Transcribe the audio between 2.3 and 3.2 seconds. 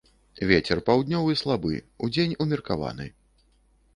умеркаваны.